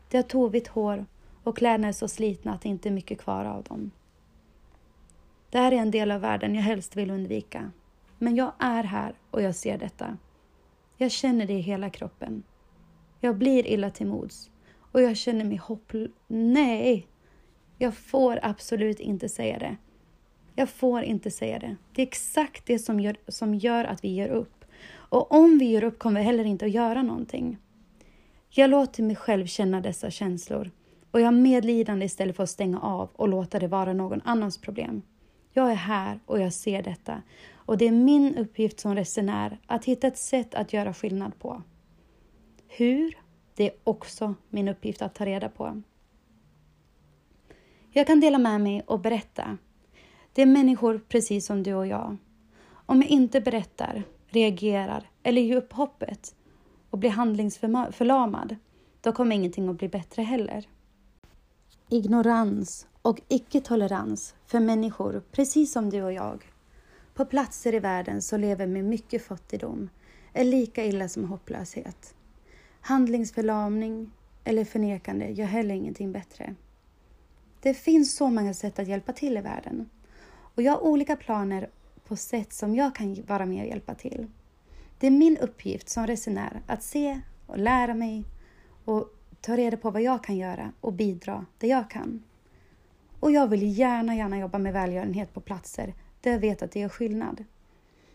De 0.10 0.18
har 0.18 0.24
tovigt 0.24 0.68
hår 0.68 1.06
och 1.44 1.58
kläderna 1.58 1.88
är 1.88 1.92
så 1.92 2.08
slitna 2.08 2.54
att 2.54 2.62
det 2.62 2.70
inte 2.70 2.90
är 2.90 2.94
mycket 2.94 3.20
kvar 3.20 3.46
av 3.46 3.64
dem. 3.64 3.92
Det 5.50 5.58
här 5.58 5.72
är 5.72 5.78
en 5.78 5.92
del 5.92 6.12
av 6.12 6.22
världen 6.22 6.56
jag 6.56 6.64
helst 6.64 6.96
vill 6.96 7.12
undvika. 7.12 7.72
Men 8.18 8.36
jag 8.36 8.52
är 8.60 8.84
här 8.84 9.14
och 9.32 9.42
jag 9.42 9.56
ser 9.56 9.78
detta. 9.78 10.18
Jag 10.98 11.12
känner 11.12 11.46
det 11.46 11.54
i 11.54 11.62
hela 11.62 11.90
kroppen. 11.90 12.44
Jag 13.20 13.38
blir 13.38 13.68
illa 13.68 13.90
till 13.90 14.08
mods 14.08 14.50
och 14.92 15.02
jag 15.02 15.18
känner 15.18 15.46
mig 15.46 15.58
hopplös. 15.58 16.10
Nej, 16.28 17.08
jag 17.78 17.96
får 17.98 18.40
absolut 18.44 19.00
inte 19.00 19.30
säga 19.30 19.60
det. 19.60 19.78
Jag 20.56 20.70
får 20.70 21.04
inte 21.04 21.32
säga 21.32 21.60
det. 21.60 21.76
Det 21.94 22.02
är 22.02 22.08
exakt 22.08 22.66
det 22.66 22.80
som 22.80 23.00
gör, 23.00 23.18
som 23.28 23.56
gör 23.56 23.86
att 23.86 24.04
vi 24.04 24.08
ger 24.08 24.30
upp. 24.30 24.66
Och 24.90 25.32
om 25.32 25.58
vi 25.58 25.66
ger 25.66 25.84
upp 25.84 26.00
kommer 26.00 26.20
vi 26.20 26.26
heller 26.26 26.46
inte 26.46 26.66
att 26.66 26.72
göra 26.72 27.04
någonting. 27.04 27.58
Jag 28.50 28.70
låter 28.70 29.04
mig 29.04 29.16
själv 29.16 29.46
känna 29.46 29.82
dessa 29.82 30.12
känslor 30.12 30.72
och 31.12 31.22
jag 31.22 31.26
har 31.26 31.32
medlidande 31.32 32.06
istället 32.06 32.36
för 32.36 32.44
att 32.44 32.50
stänga 32.50 32.80
av 32.80 33.10
och 33.16 33.28
låta 33.28 33.60
det 33.60 33.68
vara 33.68 33.94
någon 33.94 34.22
annans 34.26 34.58
problem. 34.58 35.02
Jag 35.58 35.72
är 35.72 35.76
här 35.76 36.20
och 36.26 36.40
jag 36.40 36.54
ser 36.54 36.84
detta 36.84 37.22
och 37.56 37.78
det 37.78 37.88
är 37.88 37.92
min 37.92 38.36
uppgift 38.36 38.80
som 38.80 38.96
resenär 38.96 39.60
att 39.68 39.86
hitta 39.86 40.08
ett 40.08 40.18
sätt 40.18 40.56
att 40.56 40.74
göra 40.74 40.94
skillnad 40.94 41.40
på. 41.40 41.62
Hur? 42.68 43.18
Det 43.56 43.64
är 43.64 43.78
också 43.84 44.36
min 44.50 44.68
uppgift 44.68 45.02
att 45.02 45.16
ta 45.16 45.26
reda 45.26 45.50
på. 45.50 45.82
Jag 47.92 48.08
kan 48.08 48.20
dela 48.20 48.38
med 48.38 48.62
mig 48.62 48.82
och 48.82 49.00
berätta. 49.00 49.58
Det 50.34 50.42
är 50.42 50.46
människor 50.46 51.02
precis 51.08 51.46
som 51.46 51.64
du 51.64 51.74
och 51.74 51.88
jag. 51.88 52.18
Om 52.70 53.02
jag 53.02 53.12
inte 53.12 53.42
berättar, 53.42 54.04
reagerar 54.28 55.10
eller 55.24 55.42
ger 55.42 55.56
upp 55.56 55.74
hoppet 55.74 56.36
och 56.90 56.98
blir 56.98 57.10
handlingsförlamad, 57.10 58.56
då 59.02 59.12
kommer 59.12 59.36
ingenting 59.36 59.70
att 59.70 59.78
bli 59.78 59.90
bättre 59.90 60.22
heller. 60.24 60.68
Ignorans 61.90 62.88
och 63.02 63.22
icke-tolerans 63.28 64.36
för 64.48 64.60
människor 64.60 65.24
precis 65.32 65.72
som 65.72 65.90
du 65.90 66.04
och 66.04 66.14
jag 66.14 66.46
på 67.14 67.26
platser 67.26 67.76
i 67.76 67.80
världen 67.80 68.22
som 68.22 68.40
lever 68.40 68.68
med 68.68 68.86
mycket 68.86 69.26
fattigdom 69.26 69.90
är 70.34 70.44
lika 70.44 70.86
illa 70.86 71.10
som 71.10 71.26
hopplöshet. 71.26 72.16
Handlingsförlamning 72.82 74.12
eller 74.44 74.66
förnekande 74.66 75.30
gör 75.32 75.46
heller 75.46 75.76
ingenting 75.76 76.12
bättre. 76.12 76.56
Det 77.62 77.74
finns 77.74 78.16
så 78.16 78.30
många 78.30 78.54
sätt 78.54 78.80
att 78.80 78.88
hjälpa 78.88 79.14
till 79.14 79.38
i 79.38 79.42
världen 79.42 79.90
och 80.56 80.62
jag 80.62 80.72
har 80.72 80.84
olika 80.84 81.16
planer 81.16 81.70
på 82.08 82.16
sätt 82.16 82.54
som 82.54 82.76
jag 82.76 82.96
kan 82.96 83.24
vara 83.28 83.46
med 83.46 83.62
och 83.62 83.68
hjälpa 83.68 83.96
till. 83.96 84.28
Det 85.00 85.08
är 85.08 85.12
min 85.12 85.38
uppgift 85.38 85.90
som 85.90 86.08
resenär 86.08 86.62
att 86.68 86.84
se 86.84 87.22
och 87.46 87.58
lära 87.58 87.94
mig 87.94 88.26
och 88.86 89.16
ta 89.42 89.58
reda 89.58 89.78
på 89.78 89.92
vad 89.92 90.02
jag 90.02 90.24
kan 90.24 90.38
göra 90.38 90.72
och 90.82 90.94
bidra 90.94 91.46
där 91.58 91.68
jag 91.68 91.90
kan. 91.90 92.24
Och 93.20 93.32
jag 93.32 93.48
vill 93.48 93.78
gärna, 93.80 94.16
gärna 94.16 94.40
jobba 94.40 94.58
med 94.58 94.74
välgörenhet 94.74 95.34
på 95.34 95.42
platser 95.42 95.94
där 96.22 96.32
jag 96.32 96.40
vet 96.40 96.62
att 96.62 96.72
det 96.72 96.80
gör 96.80 96.90
skillnad. 96.90 97.44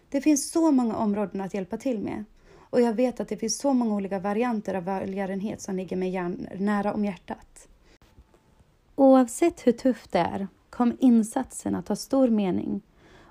Det 0.08 0.20
finns 0.20 0.50
så 0.50 0.70
många 0.70 0.96
områden 0.96 1.40
att 1.40 1.54
hjälpa 1.54 1.76
till 1.76 1.98
med 1.98 2.24
och 2.70 2.80
jag 2.80 2.92
vet 2.94 3.20
att 3.20 3.28
det 3.28 3.36
finns 3.36 3.58
så 3.58 3.72
många 3.72 3.94
olika 3.94 4.18
varianter 4.18 4.74
av 4.74 4.84
välgörenhet 4.84 5.60
som 5.60 5.76
ligger 5.76 5.96
mig 5.96 6.12
nära 6.58 6.94
om 6.94 7.04
hjärtat. 7.04 7.68
Oavsett 8.94 9.66
hur 9.66 9.72
tufft 9.72 10.12
det 10.12 10.18
är 10.18 10.48
kommer 10.70 10.96
insatsen 11.00 11.74
att 11.74 11.88
ha 11.88 11.96
stor 11.96 12.28
mening 12.28 12.80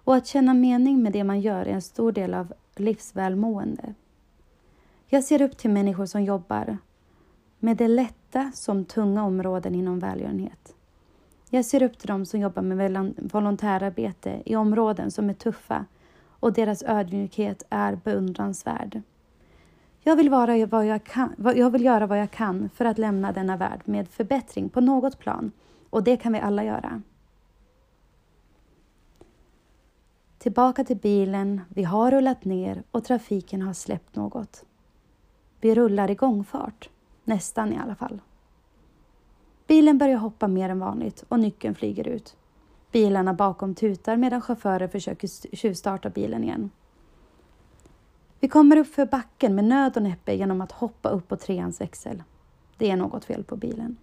och 0.04 0.16
att 0.16 0.28
känna 0.28 0.54
mening 0.54 1.04
med 1.04 1.14
det 1.14 1.24
man 1.24 1.42
gör 1.42 1.66
är 1.66 1.74
en 1.74 1.82
stor 1.82 2.12
del 2.12 2.34
av 2.34 2.54
livsvälmående. 2.76 3.94
Jag 5.08 5.24
ser 5.24 5.42
upp 5.42 5.58
till 5.58 5.70
människor 5.70 6.06
som 6.06 6.24
jobbar 6.24 6.78
med 7.60 7.78
det 7.78 7.88
lätta 7.88 8.52
som 8.56 8.86
tunga 8.86 9.24
områden 9.24 9.76
inom 9.76 10.00
välgörenhet. 10.00 10.76
Jag 11.54 11.66
ser 11.66 11.84
upp 11.84 11.98
till 11.98 12.08
dem 12.08 12.26
som 12.26 12.40
jobbar 12.40 12.62
med 12.62 13.14
volontärarbete 13.18 14.42
i 14.46 14.56
områden 14.56 15.12
som 15.12 15.30
är 15.30 15.34
tuffa 15.34 15.86
och 16.26 16.54
deras 16.54 16.84
ödmjukhet 16.84 17.64
är 17.70 17.96
beundransvärd. 17.96 19.02
Jag 20.00 20.16
vill, 20.16 20.30
vara 20.30 20.66
vad 20.66 20.86
jag, 20.86 21.04
kan, 21.04 21.36
jag 21.56 21.70
vill 21.70 21.86
göra 21.86 22.08
vad 22.08 22.20
jag 22.20 22.32
kan 22.32 22.70
för 22.70 22.86
att 22.86 22.98
lämna 22.98 23.32
denna 23.32 23.58
värld 23.58 23.82
med 23.86 24.08
förbättring 24.08 24.70
på 24.70 24.82
något 24.82 25.20
plan 25.20 25.52
och 25.90 26.04
det 26.04 26.18
kan 26.18 26.34
vi 26.34 26.40
alla 26.40 26.64
göra. 26.64 27.02
Tillbaka 30.38 30.84
till 30.84 30.98
bilen, 30.98 31.62
vi 31.70 31.84
har 31.84 32.12
rullat 32.12 32.46
ner 32.46 32.84
och 32.92 33.04
trafiken 33.04 33.62
har 33.62 33.74
släppt 33.74 34.16
något. 34.16 34.66
Vi 35.62 35.76
rullar 35.76 36.12
i 36.12 36.16
gångfart, 36.16 36.90
nästan 37.24 37.74
i 37.74 37.78
alla 37.78 37.96
fall. 37.96 38.22
Bilen 39.72 39.98
börjar 39.98 40.18
hoppa 40.18 40.48
mer 40.48 40.70
än 40.70 40.80
vanligt 40.80 41.24
och 41.28 41.40
nyckeln 41.40 41.76
flyger 41.76 42.08
ut. 42.08 42.36
Bilarna 42.92 43.34
bakom 43.34 43.76
tutar 43.76 44.18
medan 44.18 44.42
chauffören 44.42 44.90
försöker 44.90 45.56
tjuvstarta 45.56 46.10
bilen 46.10 46.44
igen. 46.44 46.70
Vi 48.40 48.48
kommer 48.48 48.78
upp 48.78 48.88
för 48.88 49.06
backen 49.06 49.56
med 49.56 49.66
nöd 49.66 49.98
och 49.98 50.04
näppe 50.04 50.34
genom 50.34 50.62
att 50.62 50.72
hoppa 50.72 51.10
upp 51.10 51.28
på 51.28 51.36
treans 51.36 51.82
växel. 51.82 52.24
Det 52.78 52.92
är 52.92 52.96
något 52.96 53.26
fel 53.26 53.44
på 53.44 53.56
bilen. 53.56 53.98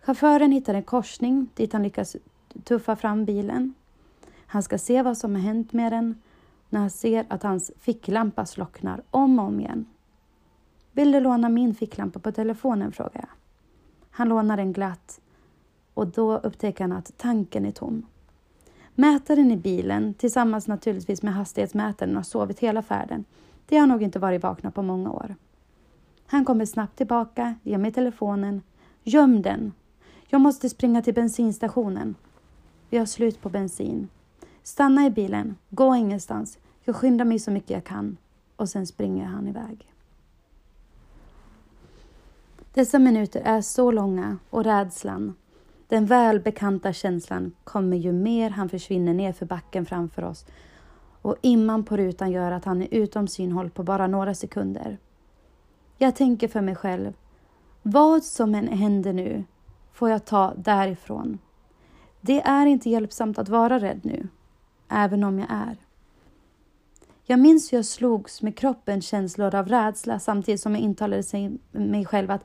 Chauffören 0.00 0.52
hittar 0.52 0.74
en 0.74 0.82
korsning 0.82 1.48
dit 1.54 1.72
han 1.72 1.82
lyckas 1.82 2.16
tuffa 2.64 2.96
fram 2.96 3.24
bilen. 3.24 3.74
Han 4.46 4.62
ska 4.62 4.78
se 4.78 5.02
vad 5.02 5.18
som 5.18 5.34
har 5.34 5.42
hänt 5.42 5.72
med 5.72 5.92
den 5.92 6.22
när 6.68 6.80
han 6.80 6.90
ser 6.90 7.26
att 7.28 7.42
hans 7.42 7.72
ficklampa 7.78 8.46
slocknar 8.46 9.02
om 9.10 9.38
och 9.38 9.44
om 9.44 9.60
igen. 9.60 9.86
Vill 10.92 11.12
du 11.12 11.20
låna 11.20 11.48
min 11.48 11.74
ficklampa 11.74 12.18
på 12.18 12.32
telefonen? 12.32 12.92
frågar 12.92 13.20
jag. 13.20 13.43
Han 14.16 14.28
lånar 14.28 14.56
den 14.56 14.72
glatt 14.72 15.20
och 15.94 16.06
då 16.06 16.36
upptäcker 16.36 16.84
han 16.84 16.92
att 16.92 17.12
tanken 17.16 17.66
är 17.66 17.70
tom. 17.70 18.06
Mätaren 18.94 19.50
i 19.50 19.56
bilen, 19.56 20.14
tillsammans 20.14 20.68
naturligtvis 20.68 21.22
med 21.22 21.34
hastighetsmätaren, 21.34 22.16
har 22.16 22.22
sovit 22.22 22.58
hela 22.58 22.82
färden. 22.82 23.24
De 23.68 23.76
har 23.76 23.86
nog 23.86 24.02
inte 24.02 24.18
varit 24.18 24.42
vakna 24.42 24.70
på 24.70 24.82
många 24.82 25.12
år. 25.12 25.34
Han 26.26 26.44
kommer 26.44 26.66
snabbt 26.66 26.96
tillbaka, 26.96 27.54
ger 27.62 27.78
mig 27.78 27.92
telefonen. 27.92 28.62
Göm 29.02 29.42
den! 29.42 29.72
Jag 30.26 30.40
måste 30.40 30.68
springa 30.68 31.02
till 31.02 31.14
bensinstationen. 31.14 32.14
Vi 32.90 32.98
har 32.98 33.06
slut 33.06 33.40
på 33.40 33.48
bensin. 33.48 34.08
Stanna 34.62 35.06
i 35.06 35.10
bilen, 35.10 35.56
gå 35.70 35.94
ingenstans. 35.94 36.58
Jag 36.84 36.96
skyndar 36.96 37.24
mig 37.24 37.38
så 37.38 37.50
mycket 37.50 37.70
jag 37.70 37.84
kan. 37.84 38.16
Och 38.56 38.68
sen 38.68 38.86
springer 38.86 39.24
han 39.24 39.48
iväg. 39.48 39.93
Dessa 42.74 42.98
minuter 42.98 43.42
är 43.44 43.60
så 43.60 43.90
långa 43.90 44.38
och 44.50 44.64
rädslan, 44.64 45.34
den 45.88 46.06
välbekanta 46.06 46.92
känslan, 46.92 47.52
kommer 47.64 47.96
ju 47.96 48.12
mer 48.12 48.50
han 48.50 48.68
försvinner 48.68 49.14
ner 49.14 49.32
för 49.32 49.46
backen 49.46 49.86
framför 49.86 50.24
oss 50.24 50.46
och 51.22 51.36
imman 51.42 51.84
på 51.84 51.96
rutan 51.96 52.30
gör 52.30 52.52
att 52.52 52.64
han 52.64 52.82
är 52.82 52.88
utom 52.90 53.28
synhåll 53.28 53.70
på 53.70 53.82
bara 53.82 54.06
några 54.06 54.34
sekunder. 54.34 54.98
Jag 55.98 56.16
tänker 56.16 56.48
för 56.48 56.60
mig 56.60 56.74
själv, 56.74 57.12
vad 57.82 58.24
som 58.24 58.54
än 58.54 58.68
händer 58.68 59.12
nu 59.12 59.44
får 59.92 60.10
jag 60.10 60.24
ta 60.24 60.54
därifrån. 60.56 61.38
Det 62.20 62.40
är 62.40 62.66
inte 62.66 62.90
hjälpsamt 62.90 63.38
att 63.38 63.48
vara 63.48 63.78
rädd 63.78 64.00
nu, 64.02 64.28
även 64.88 65.24
om 65.24 65.38
jag 65.38 65.48
är. 65.50 65.76
Jag 67.26 67.38
minns 67.38 67.72
hur 67.72 67.78
jag 67.78 67.84
slogs 67.84 68.42
med 68.42 68.56
kroppens 68.56 69.06
känslor 69.06 69.54
av 69.54 69.68
rädsla 69.68 70.18
samtidigt 70.18 70.60
som 70.60 70.72
jag 70.72 70.82
intalade 70.82 71.22
mig 71.72 72.04
själv 72.04 72.30
att 72.30 72.44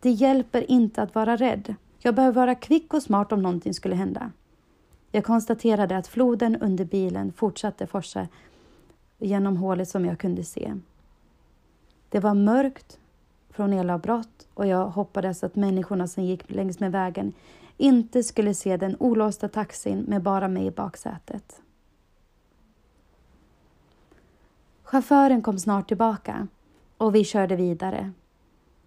det 0.00 0.10
hjälper 0.10 0.70
inte 0.70 1.02
att 1.02 1.14
vara 1.14 1.36
rädd. 1.36 1.74
Jag 1.98 2.14
behöver 2.14 2.40
vara 2.40 2.54
kvick 2.54 2.94
och 2.94 3.02
smart 3.02 3.32
om 3.32 3.42
någonting 3.42 3.74
skulle 3.74 3.94
hända. 3.94 4.30
Jag 5.10 5.24
konstaterade 5.24 5.96
att 5.96 6.06
floden 6.06 6.56
under 6.56 6.84
bilen 6.84 7.32
fortsatte 7.32 7.86
forsa 7.86 8.28
genom 9.18 9.56
hålet 9.56 9.88
som 9.88 10.04
jag 10.04 10.18
kunde 10.18 10.44
se. 10.44 10.74
Det 12.08 12.20
var 12.20 12.34
mörkt 12.34 12.98
från 13.50 13.72
elavbrott 13.72 14.48
och 14.54 14.66
jag 14.66 14.86
hoppades 14.86 15.44
att 15.44 15.56
människorna 15.56 16.08
som 16.08 16.24
gick 16.24 16.50
längs 16.50 16.80
med 16.80 16.92
vägen 16.92 17.32
inte 17.76 18.22
skulle 18.22 18.54
se 18.54 18.76
den 18.76 18.96
olåsta 18.98 19.48
taxin 19.48 20.04
med 20.08 20.22
bara 20.22 20.48
mig 20.48 20.66
i 20.66 20.70
baksätet. 20.70 21.60
Chauffören 24.94 25.42
kom 25.42 25.58
snart 25.58 25.88
tillbaka 25.88 26.48
och 26.96 27.14
vi 27.14 27.24
körde 27.24 27.56
vidare. 27.56 28.12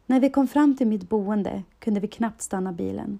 När 0.05 0.19
vi 0.19 0.29
kom 0.29 0.47
fram 0.47 0.75
till 0.75 0.87
mitt 0.87 1.09
boende 1.09 1.63
kunde 1.79 1.99
vi 1.99 2.07
knappt 2.07 2.41
stanna 2.41 2.71
bilen. 2.71 3.19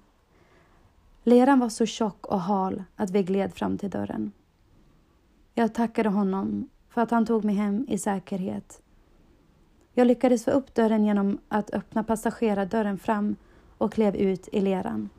Leran 1.24 1.60
var 1.60 1.70
så 1.70 1.86
tjock 1.86 2.26
och 2.26 2.42
hal 2.42 2.84
att 2.96 3.10
vi 3.10 3.24
gled 3.24 3.54
fram 3.54 3.78
till 3.78 3.90
dörren. 3.90 4.32
Jag 5.54 5.74
tackade 5.74 6.10
honom 6.10 6.70
för 6.90 7.02
att 7.02 7.12
han 7.12 7.26
tog 7.26 7.44
mig 7.44 7.56
hem 7.56 7.86
i 7.90 7.98
säkerhet. 7.98 8.82
Jag 9.94 10.08
lyckades 10.08 10.46
få 10.46 10.52
upp 10.52 10.74
dörren 10.74 11.06
genom 11.06 11.38
att 11.48 11.74
öppna 11.74 12.04
passagerardörren 12.04 12.98
fram 12.98 13.36
och 13.78 13.94
klev 13.94 14.16
ut 14.16 14.50
i 14.52 14.62
leran. 14.62 15.10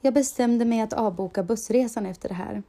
Jag 0.00 0.14
bestämde 0.14 0.64
mig 0.64 0.80
att 0.80 0.92
avboka 0.92 1.42
bussresan 1.42 2.06
efter 2.06 2.28
det 2.28 2.34
här. 2.34 2.62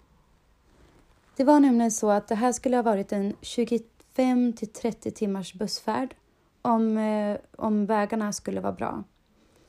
Det 1.37 1.43
var 1.43 1.59
nämligen 1.59 1.91
så 1.91 2.09
att 2.09 2.27
det 2.27 2.35
här 2.35 2.51
skulle 2.51 2.75
ha 2.75 2.83
varit 2.83 3.11
en 3.11 3.33
25 3.41 4.53
till 4.53 4.67
30 4.67 5.11
timmars 5.11 5.53
bussfärd 5.53 6.15
om, 6.61 6.97
eh, 6.97 7.37
om 7.57 7.85
vägarna 7.85 8.33
skulle 8.33 8.61
vara 8.61 8.73
bra. 8.73 9.03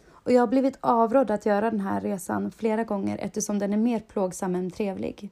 Och 0.09 0.33
jag 0.33 0.43
har 0.43 0.47
blivit 0.47 0.79
avrådd 0.81 1.31
att 1.31 1.47
göra 1.47 1.71
den 1.71 1.81
här 1.81 2.01
resan 2.01 2.51
flera 2.51 2.85
gånger 2.85 3.19
eftersom 3.19 3.59
den 3.59 3.73
är 3.73 3.77
mer 3.77 4.01
plågsam 4.01 4.55
än 4.55 4.71
trevlig. 4.71 5.31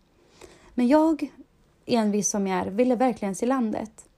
Men 0.74 0.88
jag, 0.88 1.32
envis 1.86 2.30
som 2.30 2.46
jag 2.46 2.66
är, 2.66 2.70
ville 2.70 2.96
verkligen 2.96 3.34
se 3.34 3.46
landet. 3.46 4.08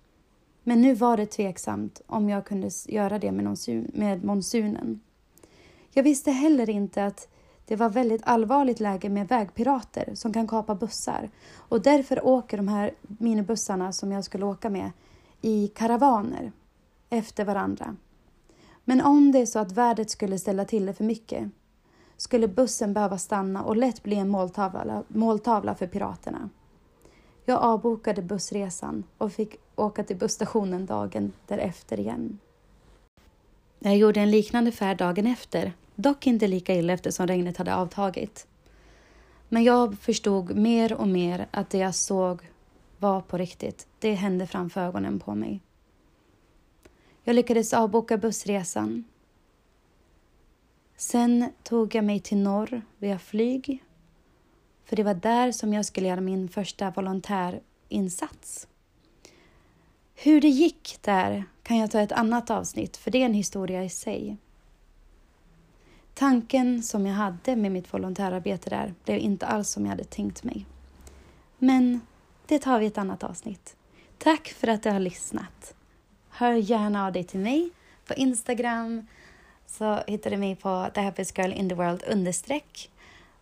Men 0.62 0.82
nu 0.82 0.94
var 0.94 1.16
det 1.16 1.26
tveksamt 1.26 2.00
om 2.06 2.28
jag 2.28 2.46
kunde 2.46 2.70
göra 2.88 3.18
det 3.18 3.32
med, 3.32 3.58
med 3.94 4.24
monsunen. 4.24 5.00
Jag 5.90 6.02
visste 6.02 6.30
heller 6.30 6.70
inte 6.70 7.04
att 7.04 7.28
det 7.68 7.76
var 7.76 7.88
väldigt 7.88 8.22
allvarligt 8.24 8.80
läge 8.80 9.08
med 9.08 9.28
vägpirater 9.28 10.14
som 10.14 10.32
kan 10.32 10.46
kapa 10.46 10.74
bussar 10.74 11.30
och 11.56 11.82
därför 11.82 12.26
åker 12.26 12.56
de 12.56 12.68
här 12.68 12.94
minibussarna 13.00 13.92
som 13.92 14.12
jag 14.12 14.24
skulle 14.24 14.46
åka 14.46 14.70
med 14.70 14.90
i 15.40 15.68
karavaner 15.68 16.52
efter 17.10 17.44
varandra. 17.44 17.96
Men 18.84 19.00
om 19.00 19.32
det 19.32 19.38
är 19.38 19.46
så 19.46 19.58
att 19.58 19.72
vädret 19.72 20.10
skulle 20.10 20.38
ställa 20.38 20.64
till 20.64 20.86
det 20.86 20.94
för 20.94 21.04
mycket 21.04 21.50
skulle 22.16 22.48
bussen 22.48 22.92
behöva 22.92 23.18
stanna 23.18 23.62
och 23.62 23.76
lätt 23.76 24.02
bli 24.02 24.16
en 24.16 24.28
måltavla, 24.28 25.02
måltavla 25.08 25.74
för 25.74 25.86
piraterna. 25.86 26.48
Jag 27.44 27.58
avbokade 27.58 28.22
bussresan 28.22 29.04
och 29.18 29.32
fick 29.32 29.56
åka 29.76 30.04
till 30.04 30.16
busstationen 30.16 30.86
dagen 30.86 31.32
därefter 31.46 32.00
igen. 32.00 32.38
Jag 33.78 33.96
gjorde 33.96 34.20
en 34.20 34.30
liknande 34.30 34.72
färd 34.72 34.98
dagen 34.98 35.26
efter, 35.26 35.72
dock 35.98 36.26
inte 36.26 36.46
lika 36.46 36.74
illa 36.74 36.92
eftersom 36.92 37.26
regnet 37.26 37.56
hade 37.56 37.74
avtagit. 37.74 38.46
Men 39.48 39.64
jag 39.64 39.98
förstod 39.98 40.56
mer 40.56 40.92
och 40.92 41.08
mer 41.08 41.46
att 41.50 41.70
det 41.70 41.78
jag 41.78 41.94
såg 41.94 42.40
var 42.98 43.20
på 43.20 43.38
riktigt. 43.38 43.86
Det 43.98 44.14
hände 44.14 44.46
framför 44.46 44.80
ögonen 44.80 45.20
på 45.20 45.34
mig. 45.34 45.60
Jag 47.24 47.36
lyckades 47.36 47.72
avboka 47.72 48.16
bussresan. 48.16 49.04
Sen 50.96 51.52
tog 51.62 51.94
jag 51.94 52.04
mig 52.04 52.20
till 52.20 52.38
norr 52.38 52.82
via 52.98 53.18
flyg. 53.18 53.84
För 54.84 54.96
det 54.96 55.02
var 55.02 55.14
där 55.14 55.52
som 55.52 55.74
jag 55.74 55.84
skulle 55.84 56.08
göra 56.08 56.20
min 56.20 56.48
första 56.48 56.90
volontärinsats. 56.90 58.68
Hur 60.14 60.40
det 60.40 60.48
gick 60.48 60.98
där 61.00 61.44
kan 61.62 61.76
jag 61.76 61.90
ta 61.90 62.00
ett 62.00 62.12
annat 62.12 62.50
avsnitt, 62.50 62.96
för 62.96 63.10
det 63.10 63.18
är 63.22 63.26
en 63.26 63.34
historia 63.34 63.84
i 63.84 63.90
sig. 63.90 64.36
Tanken 66.18 66.82
som 66.82 67.06
jag 67.06 67.14
hade 67.14 67.56
med 67.56 67.72
mitt 67.72 67.94
volontärarbete 67.94 68.70
där 68.70 68.94
blev 69.04 69.18
inte 69.18 69.46
alls 69.46 69.68
som 69.68 69.84
jag 69.84 69.90
hade 69.90 70.04
tänkt 70.04 70.44
mig. 70.44 70.66
Men 71.58 72.00
det 72.46 72.58
tar 72.58 72.78
vi 72.78 72.84
i 72.84 72.88
ett 72.88 72.98
annat 72.98 73.24
avsnitt. 73.24 73.76
Tack 74.18 74.48
för 74.48 74.68
att 74.68 74.82
du 74.82 74.90
har 74.90 75.00
lyssnat. 75.00 75.74
Hör 76.28 76.52
gärna 76.52 77.06
av 77.06 77.12
dig 77.12 77.24
till 77.24 77.40
mig 77.40 77.70
på 78.06 78.14
Instagram 78.14 79.06
så 79.66 79.98
hittar 80.06 80.30
du 80.30 80.36
mig 80.36 80.56
på 80.56 80.88
the 80.94 81.00
happiest 81.00 81.38
girl 81.38 81.52
in 81.52 81.68
the 81.68 81.74
world 81.74 82.04
understreck. 82.10 82.90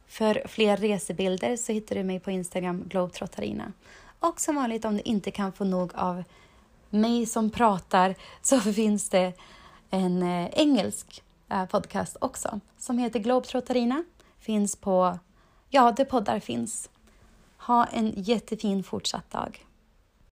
För 0.07 0.43
fler 0.49 0.77
resebilder 0.77 1.57
så 1.57 1.73
hittar 1.73 1.97
du 1.97 2.05
mig 2.05 2.21
på 2.21 2.31
Instagram 2.31 2.85
globetrottarina. 2.89 3.73
Och 4.21 4.41
som 4.41 4.57
vanligt 4.57 4.85
om 4.85 4.97
du 4.97 5.03
inte 5.03 5.31
kan 5.31 5.53
få 5.53 5.65
nog 5.65 5.93
av 5.95 6.25
mig 6.91 7.27
som 7.27 7.51
pratar 7.51 8.15
så 8.43 8.61
finns 8.73 9.09
det 9.09 9.33
en 9.91 10.23
eh, 10.23 10.49
engelsk 10.53 11.23
Eh, 11.49 11.67
podcast 11.67 12.17
också 12.21 12.61
som 12.79 12.99
heter 12.99 13.19
Globetrotterina. 13.19 14.05
Finns 14.39 14.77
på, 14.77 15.19
ja, 15.69 15.93
där 15.93 16.05
poddar 16.05 16.41
finns. 16.41 16.91
Ha 17.59 17.85
en 17.87 18.13
jättefin 18.17 18.83
fortsatt 18.83 19.31
dag. 19.31 19.66